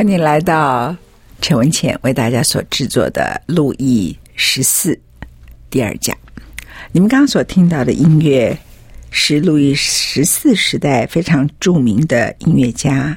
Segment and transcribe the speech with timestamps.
[0.00, 0.96] 欢迎来到
[1.42, 4.94] 陈文茜为大家所制作的《路易十四》
[5.68, 6.16] 第二讲。
[6.90, 8.56] 你们刚刚所听到的音乐
[9.10, 13.14] 是路易十四时代非常著名的音乐家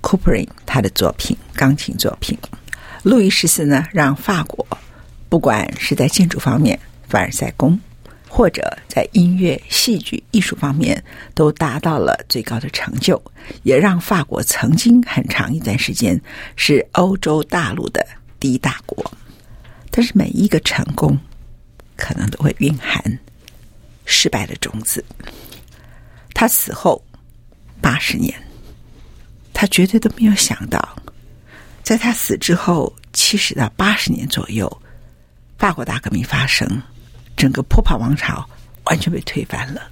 [0.00, 2.38] Couperin 他的作品，钢琴作品。
[3.02, 4.66] 路易十四呢，让法国
[5.28, 6.80] 不管是在建筑方面，
[7.10, 7.78] 凡尔赛宫。
[8.34, 13.22] 或者在音乐、戏剧、艺术方面都达到了最高的成就，
[13.62, 16.18] 也让法国曾经很长一段时间
[16.56, 18.02] 是欧洲大陆的
[18.40, 19.04] 第一大国。
[19.90, 21.18] 但是每一个成功，
[21.94, 23.18] 可能都会蕴含
[24.06, 25.04] 失败的种子。
[26.32, 27.04] 他死后
[27.82, 28.34] 八十年，
[29.52, 30.96] 他绝对都没有想到，
[31.82, 34.82] 在他死之后七十到八十年左右，
[35.58, 36.82] 法国大革命发生。
[37.42, 38.48] 整个波旁王朝
[38.84, 39.82] 完全被推翻了，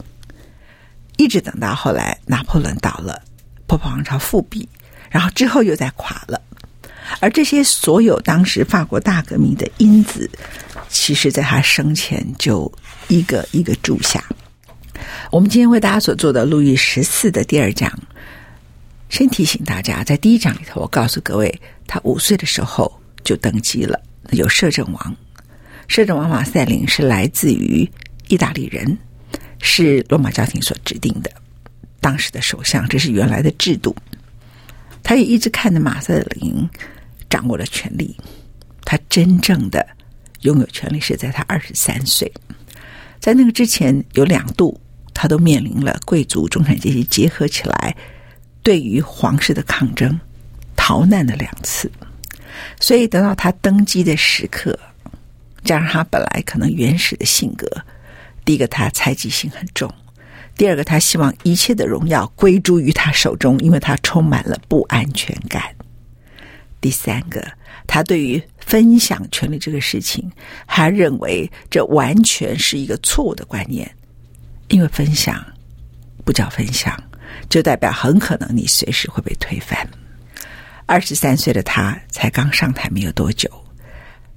[1.16, 3.20] 一直等到后来拿破仑倒了，
[3.66, 4.68] 波旁王朝复辟，
[5.10, 6.40] 然后之后又再垮了。
[7.18, 10.30] 而这些所有当时法国大革命的因子，
[10.88, 12.72] 其实在他生前就
[13.08, 14.24] 一个一个铸下。
[15.32, 17.92] 我们今天为大家所做的路易十四的第二讲，
[19.08, 24.00] 先提醒大家，在第一讲里头，我告诉各位，他五岁的时候就登基了，
[24.30, 25.16] 有摄政王。
[25.90, 27.90] 摄政王马赛林是来自于
[28.28, 28.96] 意大利人，
[29.60, 31.28] 是罗马教廷所指定的
[31.98, 33.92] 当时的首相，这是原来的制度。
[35.02, 36.70] 他也一直看着马赛林
[37.28, 38.16] 掌握了权力，
[38.84, 39.84] 他真正的
[40.42, 42.32] 拥有权力是在他二十三岁，
[43.18, 44.80] 在那个之前有两度，
[45.12, 47.96] 他都面临了贵族中产阶级结合起来
[48.62, 50.20] 对于皇室的抗争，
[50.76, 51.90] 逃难的两次，
[52.78, 54.78] 所以等到他登基的时刻。
[55.64, 57.66] 加上他本来可能原始的性格，
[58.44, 59.92] 第一个他猜忌心很重，
[60.56, 65.62] 第二个他希望一切的荣耀归诸于他手中，因为他充满了不安全感。
[66.80, 67.46] 第三个，
[67.86, 70.30] 他对于分享权力这个事情，
[70.66, 73.90] 他认为这完全是一个错误的观念，
[74.68, 75.44] 因为分享
[76.24, 76.98] 不叫分享，
[77.50, 79.86] 就代表很可能你随时会被推翻。
[80.86, 83.48] 二十三岁的他才刚上台没有多久。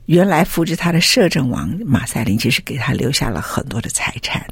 [0.06, 4.46] 原来扶植他的摄政王马赛林，其实给他留下了很多的财产，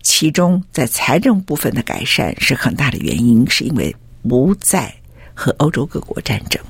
[0.00, 3.94] 其中在财政部分的改善是很大的原因，是因为
[4.28, 4.94] 不再
[5.34, 6.62] 和欧洲各国战争。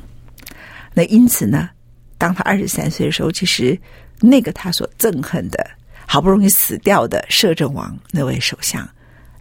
[0.95, 1.69] 那因此呢，
[2.17, 3.79] 当他二十三岁的时候，其实
[4.19, 5.71] 那个他所憎恨的、
[6.07, 8.89] 好不容易死掉的摄政王那位首相，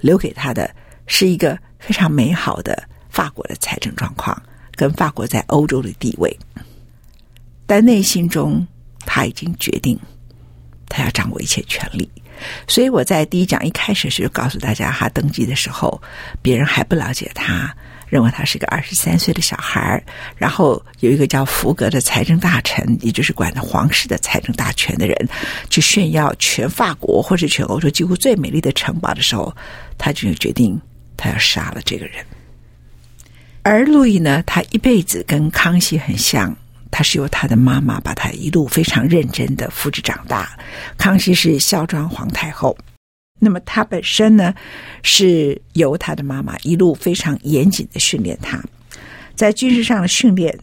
[0.02, 0.70] 留给他的
[1.08, 4.38] 是一个非常美好的法国的财政状况，
[4.76, 6.38] 跟法国在欧洲的地位。
[7.66, 8.66] 但内心中，
[9.06, 10.00] 他已经决定，
[10.88, 12.10] 他要掌握一切权力。
[12.68, 16.02] 所以我在第一讲一开始时就告诉大家，他登基的时候，
[16.42, 17.74] 别人还不了解他，
[18.10, 20.04] 认为他是个二十三岁的小孩。
[20.36, 25.30] 然后有一个叫福格的财政大臣，也就是管皇室的财政大权的人，
[25.70, 29.56] 去炫耀全法国或者全欧洲几乎最美丽的城堡的时候，
[29.98, 30.80] 他就决定
[31.16, 32.16] 他要杀了这个人。
[33.64, 36.56] 而路易呢，他一辈子跟康熙很像。
[36.96, 40.58] 他是由他的妈妈把他一路非常认真的扶持长大。
[40.98, 42.78] 康熙是孝庄皇太后，
[43.38, 44.56] 那么他本身呢，
[45.04, 48.64] 是由他的妈妈一路非常严谨的训练他，
[49.36, 50.58] 在军事上的训练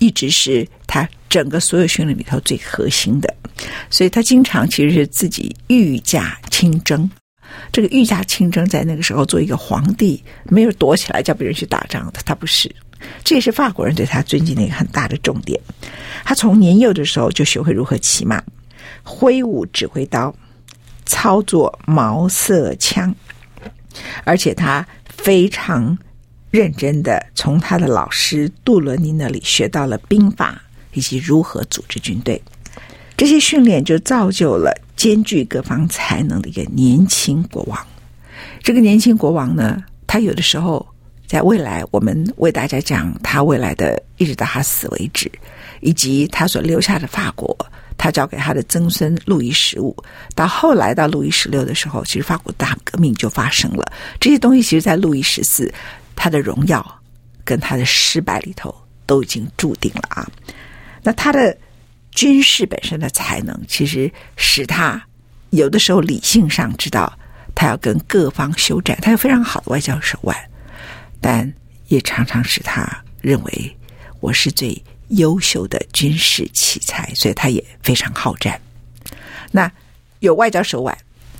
[0.00, 3.32] 一直是他整个所有训练里头最核心的，
[3.90, 7.08] 所以他经常其实是自己御驾亲征。
[7.70, 12.74] 这个御驾亲征在那个时候做一个皇帝，没有躲起来叫别人去打仗的，他不是。
[13.22, 15.60] 这也是法国人对他尊敬的一个很大的重点。
[16.24, 18.42] 他从年幼的时候就学会如何骑马、
[19.02, 20.34] 挥舞指挥刀、
[21.06, 23.14] 操作毛瑟枪，
[24.24, 25.96] 而且他非常
[26.50, 30.62] 认真的从他的老师杜伦尼那里学到了兵法
[30.92, 32.40] 以及如何组织军队。
[33.16, 37.86] 这些训练就造就了兼具各方才能的一个年轻国王。
[38.62, 40.86] 这个年轻国王呢，他有的时候
[41.26, 45.30] 在未来，我们为大家讲他未来的，一直到他死为止，
[45.80, 47.56] 以及他所留下的法国，
[47.96, 49.96] 他交给他的曾孙路易十五。
[50.34, 53.92] 到后来到路易十六的时候，其实法国大革命就发生了。
[54.20, 55.72] 这些东西其实，在路易十四
[56.14, 57.00] 他的荣耀
[57.44, 58.74] 跟他的失败里头
[59.06, 60.30] 都已经注定了啊。
[61.02, 61.56] 那他的。
[62.16, 65.04] 军事本身的才能，其实使他
[65.50, 67.12] 有的时候理性上知道
[67.56, 70.36] 他要跟各方休战，他有非常好的外交手腕，
[71.26, 71.50] 但
[71.88, 72.86] 也常常使他
[73.22, 73.76] 认为
[74.20, 78.60] 我是最优秀的军事奇才，所以他也非常好战。
[79.50, 79.72] 那
[80.18, 80.94] 有外交手腕，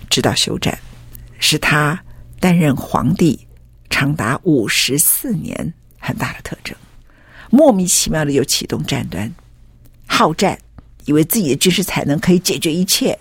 [0.09, 0.79] 知道休战，
[1.39, 2.03] 是他
[2.41, 3.47] 担任皇帝
[3.91, 6.75] 长达五十四年很大的特征。
[7.51, 9.31] 莫名其妙的又启动战端。
[10.07, 10.59] 好战，
[11.05, 13.19] 以为自己的军事才能可以解决一切，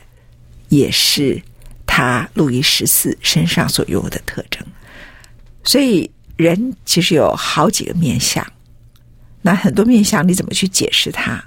[0.70, 1.44] 也是
[1.86, 4.66] 他路易十四身上所拥有的特征。
[5.66, 8.46] 所以，人其实有好几个面相，
[9.42, 11.44] 那很多面相你怎么去解释他？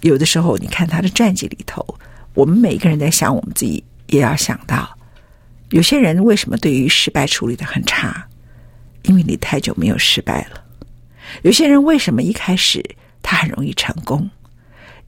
[0.00, 1.86] 有的时候，你看他的传记里头，
[2.34, 4.98] 我们每一个人在想，我们自己也要想到，
[5.70, 8.26] 有些人为什么对于失败处理得很差？
[9.02, 10.64] 因为你太久没有失败了。
[11.42, 12.84] 有些人为什么一开始
[13.22, 14.28] 他很容易成功？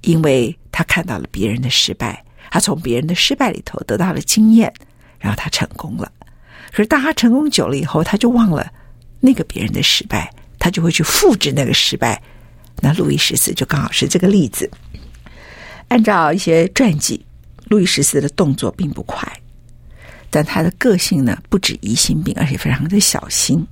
[0.03, 4.73] 因为他看到了别人的失败，他从别人的失败里头得到了经验，
[5.19, 6.13] 然后他成功了。
[6.71, 8.73] 可是当他成功久了以后，他就忘了
[9.25, 12.23] 那个别人的失败，他就会去复制那个失败。
[12.83, 14.71] 那路易十四就刚好是这个例子。
[15.89, 17.25] 按照一些传记，
[17.71, 19.27] 路易十四的动作并不快，
[20.29, 23.67] 但他的个性呢，不止疑心病，而且非常的小心。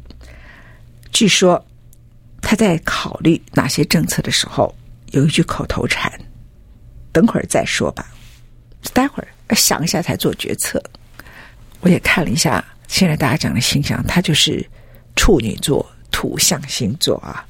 [1.13, 1.63] 据说
[2.41, 4.75] 他在考虑哪些政策的时候，
[5.11, 6.11] 有一句口头禅，
[7.13, 8.07] 等会儿再说吧。
[8.95, 10.83] 待会儿想一下才做决策。
[11.81, 14.65] 我也看了一下，现在大家讲的形象，他就是
[15.17, 17.47] 处女座土象星座啊。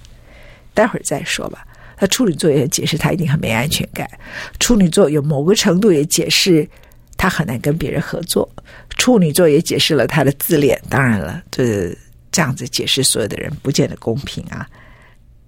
[0.75, 1.67] 待会儿再说吧。
[1.97, 4.11] 他处女座也解释他一定很没安全感。
[4.59, 6.69] 处女座有某个程度也解释
[7.17, 8.51] 他很难跟别人合作。
[8.97, 10.81] 处女座也解释了他的自恋。
[10.89, 11.97] 当然了，这
[12.33, 14.69] 这样子解释所有的人不见得公平啊。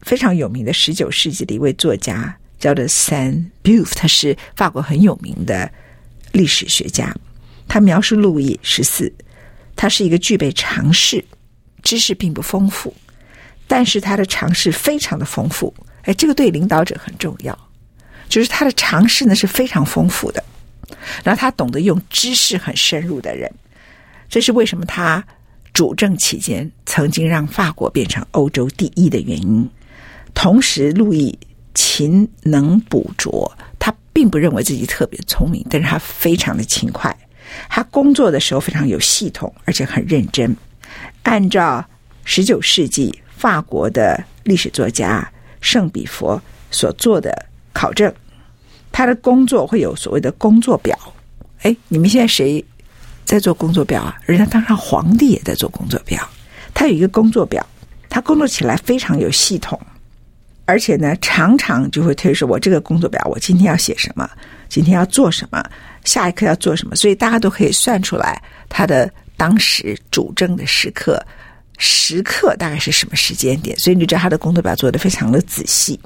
[0.03, 5.69] 非常有名的十九世纪的一位作家叫做 Saint Beuve，他是法国很有名的
[6.33, 7.13] 历史学家。
[7.67, 9.13] 他描述路易十四，
[9.75, 11.25] 他是一个具备常识，
[11.85, 12.93] 知识并不丰富，
[13.69, 15.73] 但是他的尝试非常的丰富。
[16.03, 17.57] 哎，这个对领导者很重要，
[18.29, 20.43] 就是他的尝试呢是非常丰富的，
[21.23, 23.51] 然后他懂得用知识很深入的人，
[24.29, 25.25] 这是为什么他
[25.73, 29.69] 主政期间曾经让法国变成欧洲第一的原因。
[30.35, 31.39] 同时，路易
[31.75, 37.17] 勤能补拙，他并不认为自己特别聪明，但是他非常的勤快。
[37.69, 40.55] 他工作的时候非常有系统，而且很认真。
[41.23, 41.85] 按照
[42.25, 45.27] 十九世纪法国的历史作家
[45.61, 48.13] 圣比佛所做的考证，
[48.93, 50.99] 他的工作会有所谓的工作表。
[51.63, 52.65] 哎，你们现在谁
[53.25, 54.17] 在做工作表啊？
[54.27, 56.27] 人家当上皇帝也在做工作表。
[56.75, 57.65] 他有一个工作表，
[58.09, 59.81] 他工作起来非常有系统。
[60.67, 64.29] 而且呢，常常就会推说：“我这个工作表，我今天要写什么，
[64.69, 65.63] 今天要做什么，
[66.05, 71.25] 下一刻要做什么。”所以大家都可以算出来他的当时主政的时刻，
[71.79, 73.79] 时刻大概是什么时间点。
[73.79, 75.99] 所以你知道他的工作表做得非常的仔细。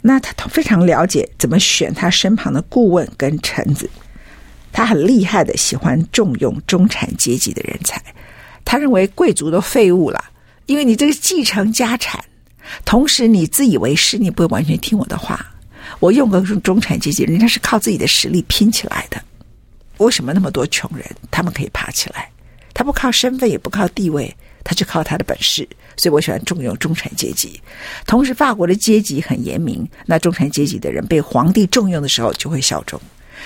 [0.00, 3.88] 那他非常了解怎么选他身旁的顾问跟臣子。
[4.72, 8.02] 他很厉害的喜欢重用中产阶级的人才。
[8.64, 10.24] 他认为贵族都废物了，
[10.66, 12.24] 因为你这个继承家产。
[12.84, 15.44] 同时，你自以为是，你不会完全听我的话。
[16.00, 19.22] 我用个中产阶级，人家是靠自己的实力拼起来的。
[19.98, 22.30] 为什么那么多穷人他们可以爬起来？
[22.74, 25.68] 他不靠身份，也不靠地位，他就靠他的本事。
[25.96, 27.60] 所以我喜欢重用中产阶级。
[28.06, 33.00] 同时，法国的阶级很严明，那中产阶级的人被皇帝重用的时候就会效忠。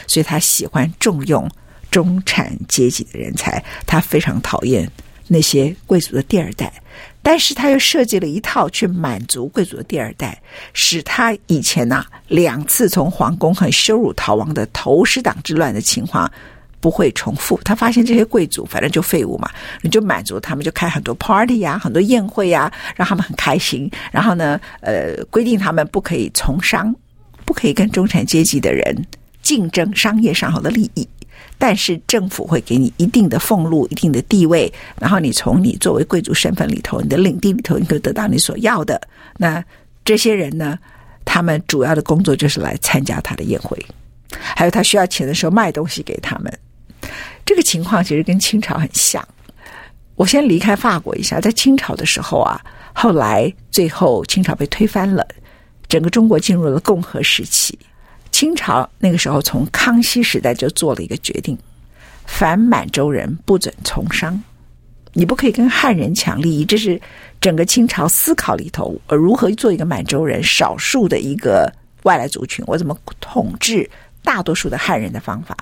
[0.06, 1.50] 所以他喜欢重用
[1.90, 4.90] 中产阶级的人才，他非常讨厌
[5.26, 6.72] 那些贵族的第二代。
[7.22, 10.40] 但是他又设计了一套去满足贵族的第二代，
[10.72, 16.30] 使他以前呐、两次从皇宫很羞辱逃亡的投石党之乱的情况
[16.86, 17.58] 不会重复。
[17.64, 19.50] 他发现这些贵族反正就废物嘛，
[19.82, 23.90] 你就满足他们，就开很多 party 呀、很多宴会呀、让他们很开心。
[24.12, 26.94] 然后呢，呃，规定他们不可以从商，
[27.44, 28.94] 不可以跟中产阶级的人
[29.42, 31.08] 竞争商业上好的利益。
[31.58, 39.00] 但是政府会给你一定的俸禄、一定的地位，然后你从你作为贵族身份里头，你的领地里头，你可以得到你所要的。
[39.36, 39.60] 那
[40.04, 40.78] 这些人呢，
[41.24, 43.76] 他们主要的工作就是来参加他的宴会，
[44.54, 46.52] 还有他需要钱的时候卖东西给他们。
[47.46, 49.26] 这个情况其实跟清朝很像。
[50.16, 52.60] 我先离开法国一下，在清朝的时候啊，
[52.92, 55.26] 后来最后清朝被推翻了，
[55.88, 57.78] 整个中国进入了共和时期。
[58.32, 61.56] 清朝那个时候从康熙时代就做了一个决定，
[62.26, 64.42] 凡满洲人不准从商，
[65.12, 66.64] 你不可以跟汉人抢利益。
[66.64, 67.00] 这是
[67.40, 71.72] 整个清朝思考里头，呃，如何做一个满洲人少数的一个
[72.02, 73.88] 外来族群，我怎么统治
[74.22, 75.56] 大多数的汉人的方法。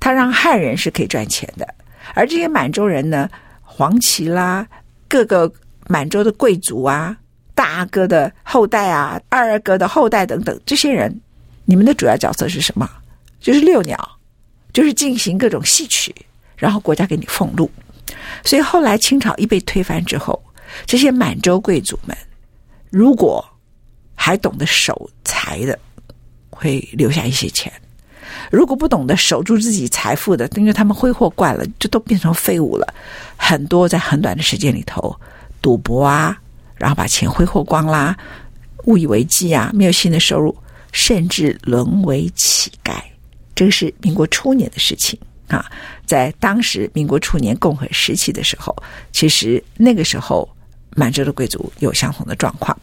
[0.00, 1.66] 他让汉人是可以赚钱的，
[2.14, 3.28] 而这些满洲人呢，
[3.62, 4.66] 黄旗啦，
[5.08, 5.52] 各个
[5.88, 7.16] 满洲的贵族啊，
[7.54, 11.20] 大哥的后代啊，二哥的后代等等，这些人，
[11.64, 12.88] 你们的主要角色是什么？
[13.40, 14.18] 就是遛鸟，
[14.72, 16.14] 就是进行各种戏曲，
[16.56, 17.70] 然后国家给你俸禄。
[18.44, 20.42] 所以后来清朝一被推翻之后，
[20.86, 22.16] 这些满洲贵族们，
[22.90, 23.44] 如果
[24.14, 25.78] 还懂得守财的，
[26.50, 27.72] 会留下一些钱。
[28.50, 32.94] 如果不懂得守住自己财富的，因为他们挥霍惯了，就都变成废物了。
[33.36, 35.14] 很多在很短的时间里头
[35.60, 36.38] 赌博啊，
[36.76, 38.16] 然后把钱挥霍光啦，
[38.84, 40.56] 误以为继啊，没有新的收入，
[40.92, 42.94] 甚至沦为乞丐。
[43.54, 45.18] 这个是民国初年的事情
[45.48, 45.64] 啊。
[46.06, 48.74] 在当时民国初年共和时期的时候，
[49.12, 50.48] 其实那个时候
[50.94, 52.76] 满洲的贵族有相同的状况。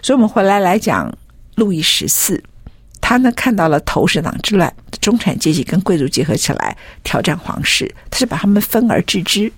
[0.00, 1.12] 所以，我们回来来讲
[1.56, 2.42] 路易十四。
[3.10, 9.52] 他呢，看到了投石党之乱，中产阶级跟贵族结合起来挑战皇室，他是把他们分而治之。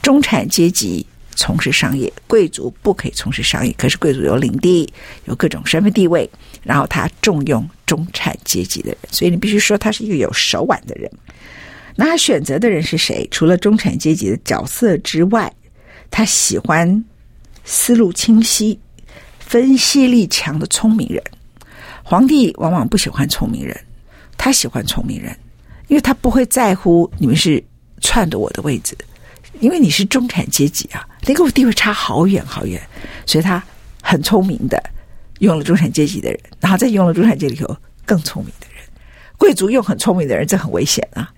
[0.00, 3.74] 中产阶级从事商业，贵族不可以从事商业。
[3.76, 4.88] 可是贵族有领地，
[5.24, 6.30] 有各种身份地位，
[6.62, 11.10] 然后他重用中产阶级的人，所以你必须说他是一个有手腕的人。
[11.96, 13.26] 那他选择的人是谁？
[13.28, 15.52] 除了中产阶级的角色之外，
[16.12, 17.04] 他喜欢
[17.64, 18.78] 思路清晰、
[19.40, 21.20] 分析力强的聪明人。
[22.06, 23.74] 皇帝往往不喜欢聪明人，
[24.36, 25.34] 他喜欢聪明人，
[25.88, 27.64] 因为他不会在乎你们是
[28.02, 28.94] 篡夺我的位置，
[29.58, 32.78] 因为你是中产阶级啊，你跟我地位差好远好远，
[33.24, 33.60] 所以他
[34.02, 34.80] 很聪明的
[35.38, 38.84] 用了中产阶级的人，然后再用了中产阶级里头更聪明的人，
[39.38, 41.32] 贵族用很聪明的人，这很危险啊，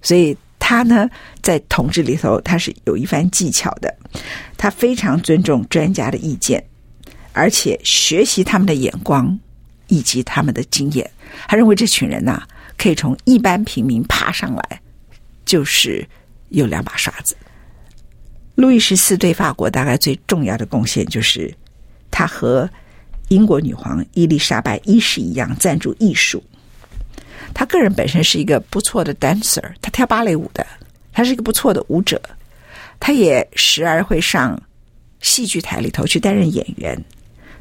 [0.00, 1.06] 所以他呢
[1.42, 3.94] 在统治里头他是有一番技巧的，
[4.56, 6.64] 他非常尊重专家的意见，
[7.34, 9.38] 而且学习他们的眼光。
[9.92, 11.08] 以及他们的经验，
[11.46, 12.42] 他认为这群人呐、
[12.78, 14.80] 可以从一般平民爬上来，
[15.44, 16.02] 就是
[16.48, 17.36] 有两把刷子。
[18.54, 21.54] 路易十四对法国大概最重要的贡献，就是
[22.10, 22.66] 他和
[23.28, 26.42] 英国女皇伊丽莎白一世一样赞助艺术。
[27.52, 30.66] 他个人本身是一个不错的 dancer，他跳芭蕾舞的，
[31.12, 32.18] 他是一个不错的舞者。
[32.98, 34.58] 他也时而会上
[35.20, 36.98] 戏剧台里头去担任演员，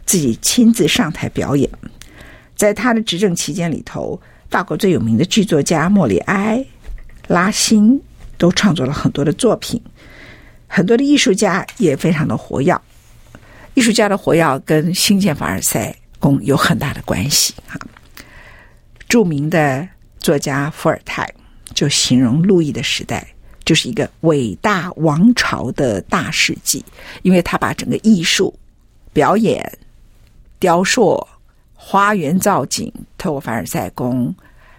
[0.06, 1.70] 自己亲自上台表演。
[2.62, 6.64] 在他的执政期间里头，法国最有名的剧作家莫里埃、
[7.26, 8.00] 拉辛
[8.38, 9.82] 都创作了很多的作品，
[10.68, 12.80] 很多的艺术家也非常的活跃。
[13.74, 17.80] 艺术家的活跃跟兴建凡尔赛宫有很大的关系哈。
[19.10, 19.90] 著名的
[20.20, 21.28] 作家伏尔泰
[21.74, 23.26] 就形容路易的时代
[23.66, 26.86] 就是一个伟大王朝的大世纪，
[27.24, 28.54] 因为他把整个艺术、
[29.12, 29.80] 表演、
[30.60, 31.28] 雕塑。
[31.84, 34.34] 花园造景，透过凡尔赛宫，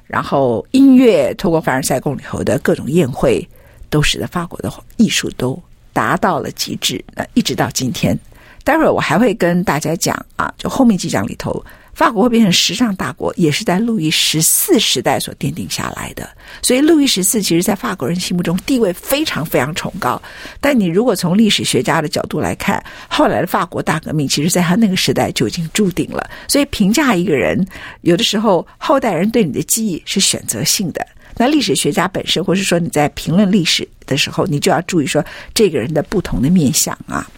[0.06, 3.46] 然后音乐透过凡尔赛宫里头的各种宴会，
[3.90, 5.60] 都使得法国的艺术都
[5.92, 7.04] 达到了极致。
[7.14, 8.16] 那一直到今天，
[8.64, 11.64] 待会儿我还会跟大家讲啊，就后面几讲里头。
[11.94, 16.26] 法国会变成时尚大国，也是在路易十四时代所奠定下来的。
[16.62, 20.20] 所以，路易十四其实，在法国人心目中地位非常非常崇高。
[20.58, 26.30] 但你如果从历史学家的角度来看，后来的法国大革命，其实在他那个时代就已经注定了。
[26.48, 27.62] 所以，评价一个人，
[28.00, 31.06] 有的时候后代人对你的记忆是选择性的。
[31.36, 37.28] 那历史学家本身，或是说你在评论历史的时候，你就要注意说这个人的不同的面相啊。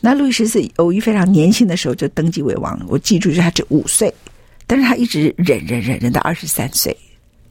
[0.00, 4.12] 那路易十四偶遇非常年轻的时候就登基为王，我记住就是他只五岁，
[4.66, 6.96] 但是他一直忍忍忍忍到二十三岁，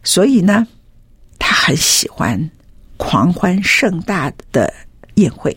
[0.04, 0.66] 所以呢，
[1.38, 2.50] 他很喜欢
[2.96, 4.74] 狂欢盛大的
[5.16, 5.56] 宴会，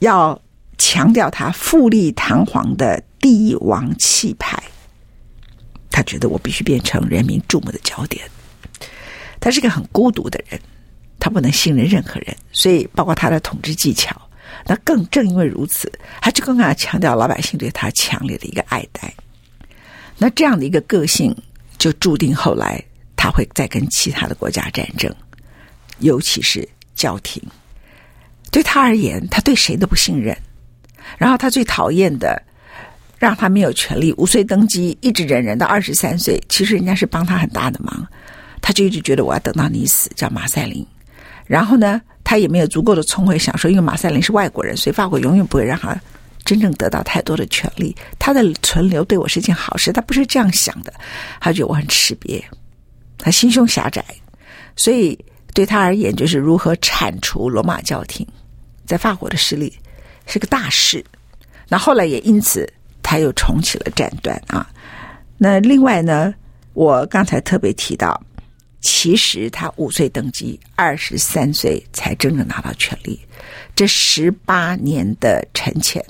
[0.00, 0.40] 要
[0.76, 4.60] 强调他富丽堂皇的帝王气派。
[5.90, 8.24] 他觉得我必须变成人民注目的焦点。
[9.40, 10.60] 他是个很孤独的人，
[11.20, 14.20] 他不能信任任何人，所以包括他的统治技巧。
[14.66, 15.90] 那更正因为如此，
[16.20, 19.12] 他就更加强调老百姓对他强烈的一个爱戴。
[20.16, 21.34] 那这样的一个个性，
[21.78, 22.82] 就注定后来
[23.16, 25.14] 他会再跟其他的国家战争，
[26.00, 27.42] 尤其是教廷。
[28.50, 30.36] 对他而言，他对谁都不信任。
[31.16, 32.42] 然后他最讨厌的，
[33.18, 36.42] 让他没有权利，五岁登基，一直忍忍到二十三岁。
[36.48, 38.06] 其实人家是帮他很大的忙，
[38.60, 40.86] 他就一直觉得我要等到你死，叫马赛林。
[41.46, 45.98] 然后呢，他也没有足够的聪慧，想说，因为马赛林是外国人，所以法国永远不会让他
[46.44, 47.96] 真正得到太多的权利。
[48.18, 50.92] 他的存留对我是件好事，他不是这样想的。
[51.40, 52.44] 他觉得我很吃瘪，
[53.16, 54.04] 他心胸狭窄，
[54.76, 55.18] 所以
[55.54, 58.26] 对他而言，就是如何铲除罗马教廷
[58.84, 59.72] 在法国的势力。
[60.26, 61.02] 是个大事，
[61.66, 62.70] 那后来也因此
[63.02, 64.68] 他又重启了战端啊。
[65.38, 66.34] 那另外呢，
[66.74, 68.22] 我刚才特别提到，
[68.80, 73.20] 其实他五岁登基，二十三岁才真正拿到权力。
[73.74, 76.04] 这十八年的沉潜，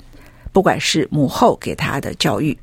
[0.51, 2.57] 不管是母后给他的教育，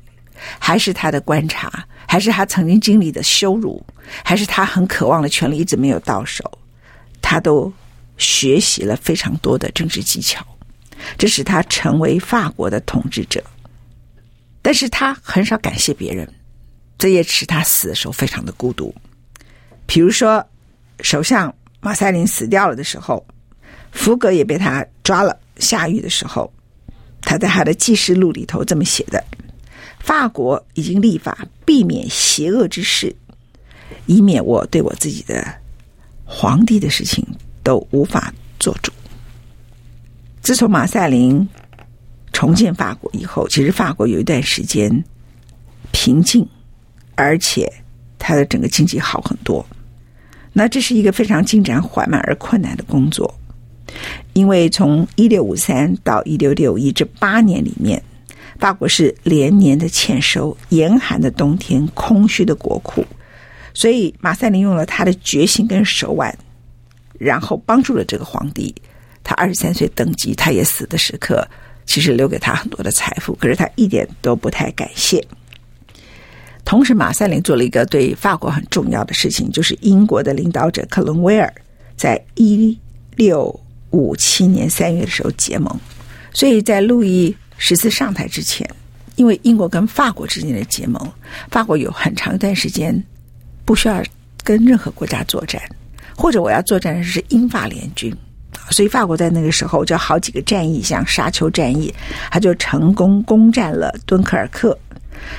[0.59, 3.85] 还是他的观察，还是他曾经经历的羞辱，
[4.23, 6.43] 还是他很渴望的权力一直没有到手，
[7.21, 7.71] 他都
[8.17, 10.45] 学习了非常多的政治技巧。
[11.17, 13.43] 这使他成为法国的统治者，
[14.61, 16.27] 但是他很少感谢别人，
[16.97, 18.93] 这也使他死的时候非常的孤独。
[19.87, 20.45] 比如说，
[20.99, 23.25] 首相马赛林死掉了的时候，
[23.91, 26.51] 福格也被他抓了下狱的时候，
[27.21, 29.23] 他在他的记事录里头这么写的：
[29.99, 33.15] 法国已经立法避免邪恶之事，
[34.05, 35.47] 以免我对我自己的
[36.25, 37.25] 皇帝的事情
[37.63, 38.91] 都无法做主。
[40.41, 41.47] 自从马赛林
[42.33, 44.91] 重建法国以后，其实法国有一段时间
[45.91, 46.47] 平静，
[47.15, 47.71] 而且
[48.19, 49.65] 它的整个经济好很多。
[50.57, 53.31] 那这是一个非常进展缓慢而困难的工作，
[54.33, 58.01] 因为从一六五三到一六六一这八年里面，
[58.57, 63.05] 法国是连年的欠收，严寒的冬天，空虚的国库，
[63.71, 66.35] 所以马赛林用了他的决心跟手腕，
[67.19, 68.73] 然后帮助了这个皇帝。
[69.23, 71.47] 他二十三岁登基，他也死的时刻，
[71.85, 75.23] 其实留给他很多的财富，可是他一点都不太感谢。
[76.67, 81.51] 同时，马赛林做了一个对法国很重要的事情，就是英国的领导者克伦威尔
[81.95, 82.77] 在一
[83.15, 83.57] 六
[83.91, 85.73] 五七年三月的时候结盟。
[86.33, 88.69] 所以在路易十四上台之前，
[89.15, 91.09] 因为英国跟法国之间的结盟，
[91.49, 93.01] 法国有很长一段时间
[93.63, 94.03] 不需要
[94.43, 95.61] 跟任何国家作战，
[96.17, 98.13] 或者我要作战的是英法联军。
[98.71, 101.93] 所以法国在那个时候就好几个战役，像沙丘战役，
[102.29, 104.77] 他就成功攻占了敦刻尔克。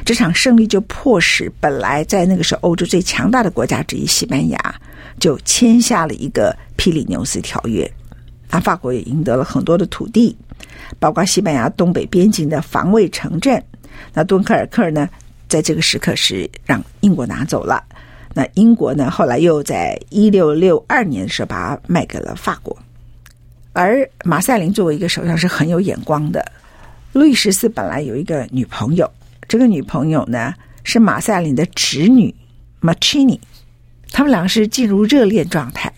[0.05, 4.75] 这场胜利就迫使本来在那个时候欧洲最强大的国家之一西班牙，
[5.19, 7.91] 就签下了一个皮里牛斯条约。
[8.51, 10.37] 那法国也赢得了很多的土地，
[10.99, 13.62] 包括西班牙东北边境的防卫城镇。
[14.14, 15.09] 那敦刻尔克呢，
[15.49, 17.83] 在这个时刻是让英国拿走了。
[18.35, 22.77] 那英国呢，后来又在一六六二年的时候把它卖给了法国。
[23.73, 26.45] 而马赛林作为一个首相是很有眼光的。
[27.12, 29.11] 路易十四本来有一个女朋友，
[29.49, 32.33] 这个女朋友呢是马赛林的侄女
[32.81, 33.41] 马奇尼，
[34.13, 35.93] 他们两个是进入热恋状态。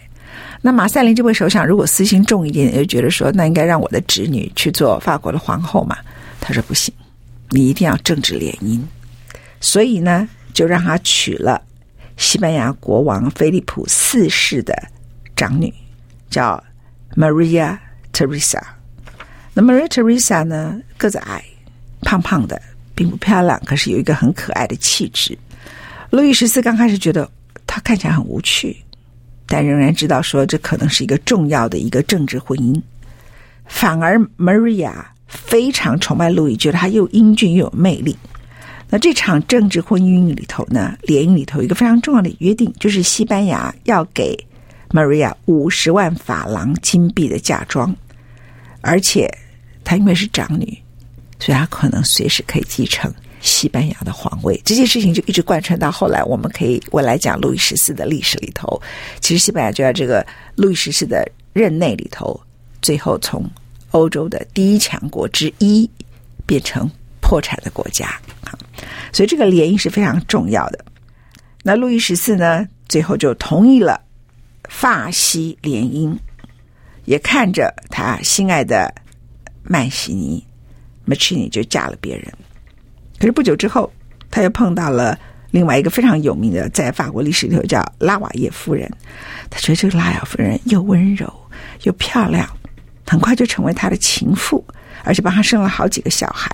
[0.63, 5.99] 那马赛林这位首相如果私心重一点，就觉得说那应该让我的侄女去做法国的皇后嘛。
[6.41, 6.95] 他说不行，
[7.51, 8.81] 你一定要政治联姻。
[9.61, 11.61] 所以呢，就让他娶了
[12.17, 14.75] 西班牙国王菲利普四世的
[15.37, 15.75] 长女，
[16.31, 16.63] 叫。
[17.17, 17.77] Maria
[18.13, 18.63] Teresa
[19.53, 20.81] 那 Maria Teresa 呢？
[20.97, 21.43] 个子矮，
[22.03, 22.63] 胖胖的，
[23.01, 25.35] 并不漂亮，可是有一个很可爱的气质。
[26.11, 27.27] 路易十四刚开始觉得
[27.67, 28.77] 她看起来很无趣，
[29.47, 32.79] 但仍然知道说这可能是一个重要的一个政治婚姻。
[33.65, 34.93] 反而 Maria
[35.27, 38.15] 非常崇拜路易，觉得他又英俊又有魅力。
[38.91, 44.37] 那这场政治婚姻里头呢，联姻里头一个非常重要的约定，就是西班牙要给。
[44.93, 47.95] Maria 五十万法郎金币的嫁妆，
[48.81, 49.33] 而且
[49.85, 50.77] 她因为是长女，
[51.41, 54.61] 所以他可能随时可以继承西班牙的皇位。
[54.65, 58.81] 这件事情就一直贯穿到后来，我们可以未来讲路易十四的历史里头，
[59.21, 60.25] 其实西班牙就在这个
[60.55, 62.39] 路易十四的任内里头，
[62.83, 63.45] 最后从
[63.91, 65.91] 欧洲的第一强国之一
[66.47, 66.89] 变成
[67.21, 68.07] 破产的国家
[68.45, 68.53] 啊。
[69.13, 70.85] 所以这个联姻是非常重要的。
[71.63, 74.01] 那路易十四呢，最后就同意了。
[74.69, 76.17] 法西联姻，
[77.07, 78.95] 也看着他心爱的
[79.65, 80.47] 曼西尼
[81.11, 82.33] 马奇尼就嫁了别人。
[83.19, 83.93] 可是不久之后，
[84.31, 85.19] 他又碰到了
[85.51, 88.89] 另外一个非常有名的，在法国历史里头叫拉瓦叶夫人。
[89.51, 91.29] 他觉得这个拉瓦叶夫人又温柔
[91.83, 92.49] 又漂亮，
[93.05, 94.65] 很快就成为他的情妇，
[95.03, 96.49] 而且帮他生了好几个小孩。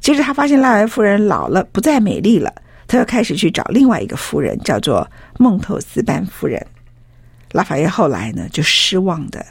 [0.00, 2.54] 接着他发现拉瓦叶夫人老了，不再美丽了。
[2.86, 6.64] 他又开始去找另外一个夫人，叫做孟特斯班夫人。
[7.52, 9.44] 拉法叶后来呢，就失望的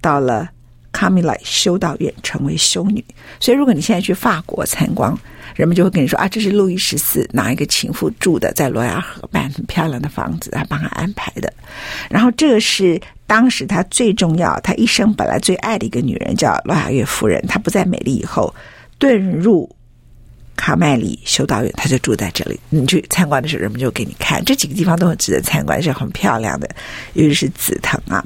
[0.00, 0.48] 到了
[0.92, 3.04] 卡米莱修道院，成为修女。
[3.40, 5.12] 所以，如果你现在去法国参观，
[5.56, 11.52] 人们就会跟你说啊，这是路易十四哪一个情妇住的，在罗亚河畔很漂亮的房子，他帮他安排的。
[12.08, 17.42] 然后，这个是当时他最重要，他一生本来最爱的一个女人，叫罗亚月夫人。
[17.48, 18.54] 她不再美丽以后，
[19.00, 19.68] 遁入。
[20.54, 22.60] 卡麦里修道院，他就住在这里。
[22.68, 26.68] 你去参观的时候，人们就给你看这几个地方都很值得参观，是很漂亮的，
[27.14, 28.24] 尤其是紫藤啊。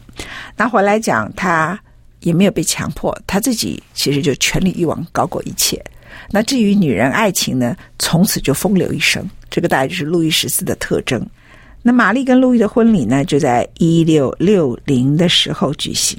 [0.56, 1.78] 那回来讲，他
[2.20, 5.82] 也没有被强迫，他自己其实就权力欲望高过一切。
[6.30, 9.28] 那至于女人爱情呢，从此就风流一生。
[9.50, 11.24] 这个大概就是路易十四的特征。
[11.82, 16.18] 那玛丽跟路易的婚礼呢，就在一六六零的时候举行，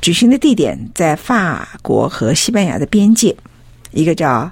[0.00, 3.36] 举行的地点在法国和西班牙的边界，
[3.92, 4.50] 一个叫。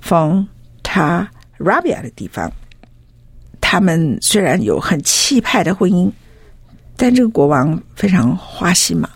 [0.00, 0.46] 丰
[0.84, 2.50] 塔拉比亚的地方，
[3.60, 6.08] 他们虽然有很气派的婚姻，
[6.96, 9.10] 但这个国王非常花心嘛。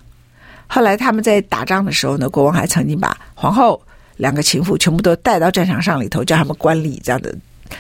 [0.75, 3.79] 后来他们在打仗的时候呢，国王还曾经把皇后
[4.17, 7.35] 两个情妇全部都带到战场上里头，叫他们观礼，这样的，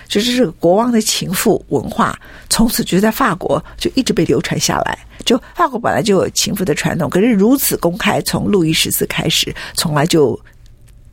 [0.07, 2.19] 就是这个国王的情妇文化，
[2.51, 4.99] 从此就在法国就一直被流传下来。
[5.25, 10.39] 就法国本来就有情妇的传统，可是如此公开，从路易十四开始，从来就。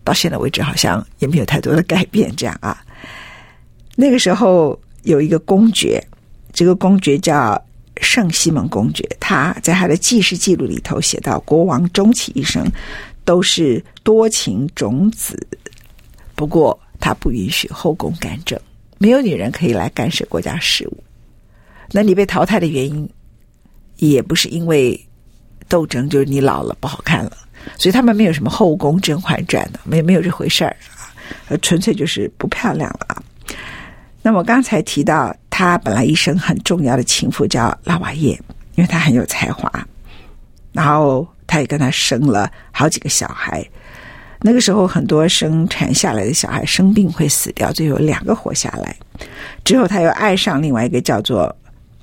[0.01, 2.35] 到现在为止，好像也没有太多的改变。
[2.35, 2.81] 这样啊，
[3.95, 6.03] 那个时候有一个公爵，
[6.51, 7.61] 这个公爵叫
[8.01, 12.65] 圣西蒙公爵，他在他的记事记录里头写到，国王终其一生
[13.25, 15.47] 都是多情种子，
[16.35, 18.59] 不过他不允许后宫干政，
[18.97, 21.03] 没有女人可以来干涉国家事务。
[21.91, 23.09] 那你被淘汰的原因，
[23.97, 24.99] 也不是因为
[25.67, 27.37] 斗争，就是你老了不好看了。
[27.77, 30.75] 所以他们没有什么后宫《甄嬛传》的，没没有这回事儿
[31.49, 33.23] 啊，纯粹就是不漂亮了啊。
[34.21, 38.31] 那么我刚才提到，他本来一生很重要的情妇叫拉瓦叶，
[38.75, 39.69] 因为他很有才华，
[40.71, 43.61] 然后他也跟他生了好几个小孩。
[44.39, 48.95] 那个时候，很多生产下来的小孩生病会死掉，最后两个活下来。
[49.65, 51.53] 之后，他又爱上另外一个叫做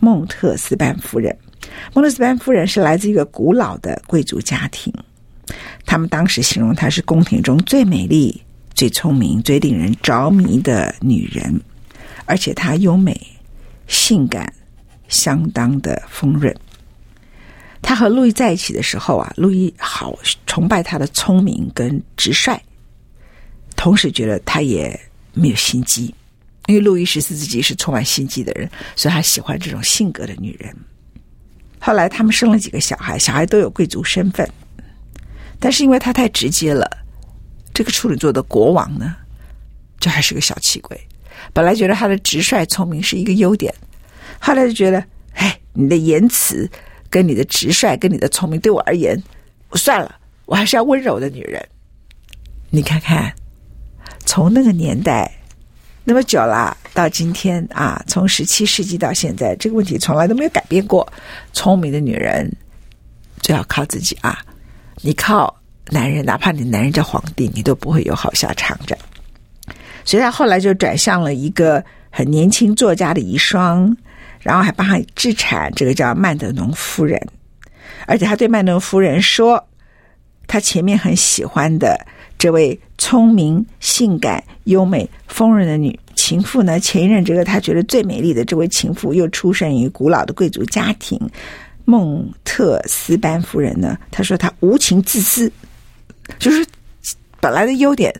[0.00, 1.34] 孟特斯班夫人。
[1.94, 4.92] 孟特斯班夫人是来自一个古老的贵族家庭。
[5.86, 8.38] 他们当时形容她是宫廷中最美丽、
[8.74, 11.58] 最聪明、最令人着迷的女人，
[12.26, 13.18] 而且她优美、
[13.86, 14.52] 性感，
[15.08, 16.54] 相当的丰润。
[17.82, 22.60] 他和路易在一起的时候啊，路易好崇拜他的聪明跟直率，
[23.76, 24.98] 同时觉得他也
[25.32, 26.12] 没有心机，
[26.66, 30.74] 因为路易十四自己是充满心机的人，所以他喜欢这种性格的女人。
[31.78, 34.48] 后来他们生了几个小孩，小孩都有贵族身份。
[35.60, 36.90] 但是因为他太直接了，
[37.72, 39.14] 这个处女座的国王呢，
[40.00, 41.00] 就还是个小气鬼。
[41.56, 43.74] 本来觉得他的直率聪明是一个优点，
[44.38, 46.70] 后来就觉得，哎，你的言辞
[47.08, 49.18] 跟你的直率跟你的聪明对我而言，
[49.72, 51.66] 算了，我还是要温柔的女人。
[52.68, 53.32] 你看看，
[54.26, 55.32] 从那个年代
[56.04, 61.10] 那么久了，到今天啊，从十七世纪到现在，这个问题从来都没有改变过。
[61.54, 62.54] 聪明的女人
[63.40, 64.44] 最好靠自己啊。
[65.00, 68.98] 你靠男人，哪怕你男人叫皇帝，你都不会有好下场的。
[70.06, 73.94] 所以他后来就转向了一个很年轻作家的遗孀，
[74.40, 77.20] 然后还帮他置产，这个叫曼德农夫人。
[78.06, 79.62] 而且他对曼德农夫人说，
[80.46, 82.06] 他前面很喜欢的
[82.38, 91.20] 这位聪明、性感、优美、丰润的女情妇呢，前一任这个他觉得最美丽的这位情妇，又出生于古老的贵族家庭。
[91.84, 93.96] 孟特斯班夫人呢？
[94.10, 95.50] 她说她无情自私，
[96.38, 96.66] 就是
[97.40, 98.12] 本来的优点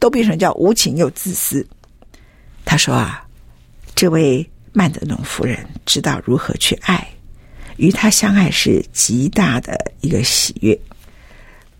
[0.00, 1.64] 都变成叫无情又自私。
[2.64, 3.24] 他说啊，
[3.94, 7.06] 这位曼德农夫人知道如何去爱，
[7.76, 10.76] 与她相爱是极大的一个喜悦。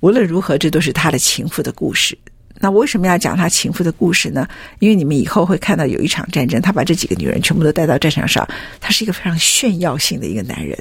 [0.00, 2.16] 无论如何，这都是他的情妇的故事。
[2.62, 4.46] 那为什么要讲他情妇的故事呢？
[4.80, 8.46] 因为你们以后会看到有一场战争，他把这几个女人全部都带到战场上，
[8.80, 10.78] 他是一个非常炫耀性的一个男人。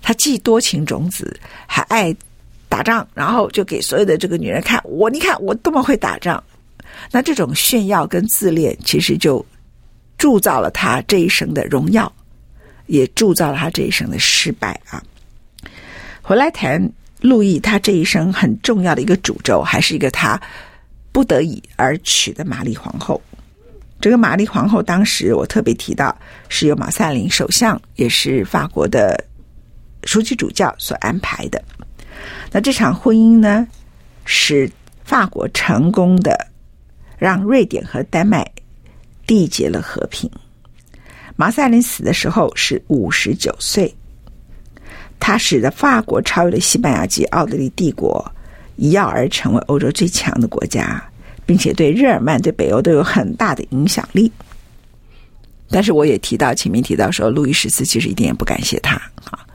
[0.00, 2.14] 他既多情种子，还爱
[2.68, 6.42] 打仗，然后就给所有的这个女人看我，你看我多么会打仗。
[7.10, 9.44] 那这种炫耀跟自恋，其实就
[10.18, 12.12] 铸造了他这一生的荣耀，
[12.86, 15.02] 也铸造了他这一生的失败啊。
[16.20, 20.40] 回来谈路易，他这一生很重要的一个主轴，还是一个他
[21.10, 23.20] 不得已而娶的玛丽皇后。
[24.00, 26.16] 这个玛丽皇后当时我特别提到，
[26.48, 29.22] 是由马萨林首相，也是法国的。
[30.04, 31.62] 书记主教所安排的，
[32.50, 33.64] 那这场婚姻呢，
[34.24, 34.68] 使
[35.04, 36.36] 法国成功的
[37.22, 38.44] 让瑞典和丹麦
[39.28, 40.28] 缔结了和平。
[41.36, 43.94] 马赛林死的时候是五十九岁，
[45.20, 48.28] 他使得法国超越了西班牙及奥地利帝国，
[48.74, 51.00] 一跃而成为欧洲最强的国家，
[51.46, 54.30] 并且对日耳曼、对北欧都有很大的影响力。
[55.70, 58.96] 但是我也提到前面提到说，路易十四其实一点也不感谢他
[59.30, 59.46] 啊。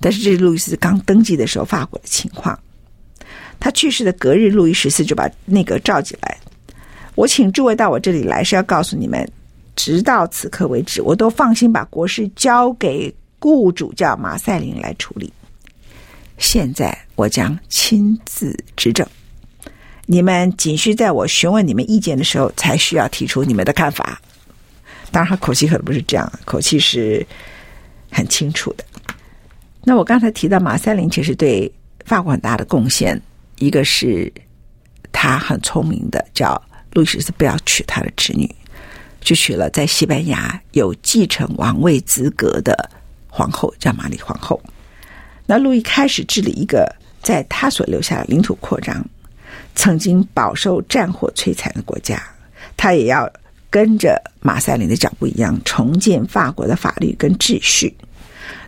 [0.00, 2.58] 但是这是路易十四刚登基的时候法国的情况。
[3.60, 6.36] 他去世的隔日，路易十四就把内阁召集来。
[7.18, 9.28] 我请诸位到我这里来，是要告诉你们，
[9.74, 15.32] 直到此刻为止，我都放心把国事交给雇主叫马赛林来处理。
[16.36, 19.04] 现在我将亲自执政，
[20.06, 24.22] 你们仅需在我询问你们意见的时候，才需要提出你们的看法。
[25.10, 27.26] 当然，他口气可能不是这样，口气是
[28.12, 28.84] 很清楚的。
[29.82, 31.68] 那我刚才提到马赛林其实对
[32.04, 33.20] 法国很大的贡献，
[33.58, 34.32] 一个是
[35.10, 36.62] 他很聪明的，叫。
[36.98, 38.52] 路易十四不要娶他的侄女，
[39.20, 42.90] 就娶了在西班牙有继承王位资格的
[43.28, 44.60] 皇后，叫玛丽皇后。
[45.46, 49.08] 那路易开始治理一个在他所留下的领土扩张、
[49.76, 52.20] 曾经饱受战火摧残的国家，
[52.76, 53.32] 他也要
[53.70, 57.96] 跟着马赛林的脚步一样，重建法国的法律跟秩序。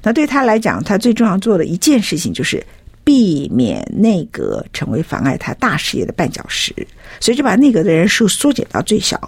[0.05, 2.65] 那对他来讲，他最重要做的一件事情就是。
[3.11, 6.73] 避免内阁成为妨碍他大事业的绊脚石，
[7.19, 9.19] 所以就把内阁的人数缩减到最小，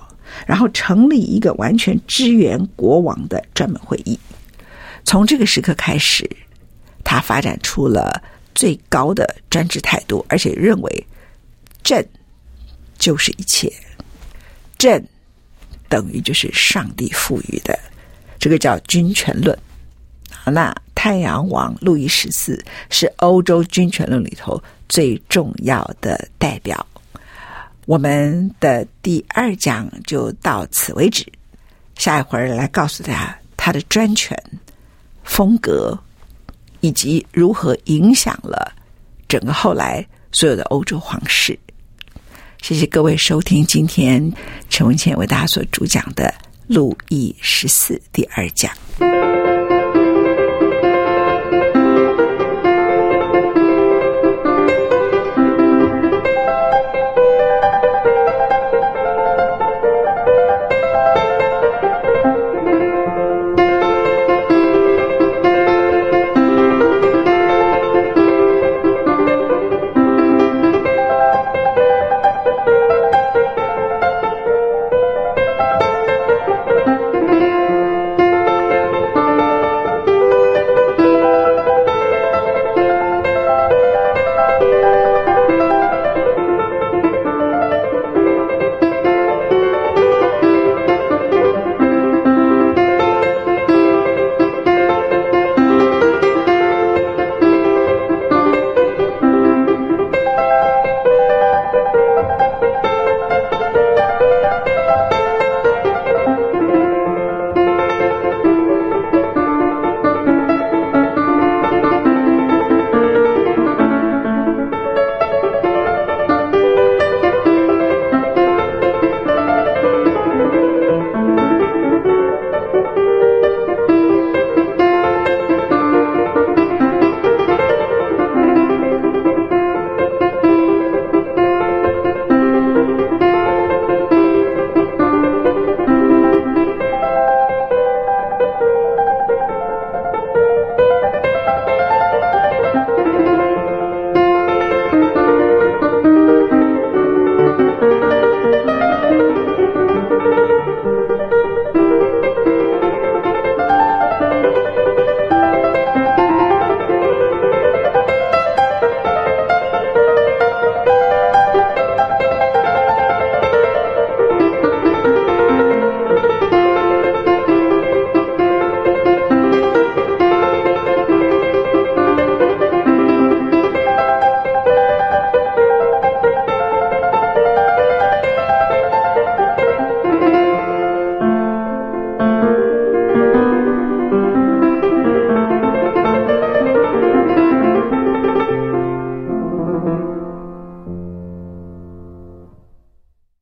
[0.46, 4.16] 然后成立一个完全支援国王的专门会议。
[5.02, 6.30] 从这个时刻开始，
[7.02, 8.22] 他发展出了
[8.54, 11.06] 最高的专制态度，而且认为
[11.82, 12.06] 朕
[12.96, 13.68] 就是一切，
[14.78, 15.04] 朕
[15.88, 17.76] 等于就是上帝赋予的，
[18.38, 19.58] 这个叫君权论。
[20.46, 26.84] 那太阳王路易十四是欧洲君权论里头最重要的代表。
[27.86, 31.26] 我们的第二讲就到此为止，
[31.96, 34.40] 下一回来告诉大家他的专权
[35.24, 35.98] 风格，
[36.80, 38.72] 以及如何影响了
[39.28, 41.58] 整个后来所有的欧洲皇室。
[42.60, 44.32] 谢谢各位收听今天
[44.70, 46.32] 陈文茜为大家所主讲的
[46.74, 48.72] 《路易十四》第二讲。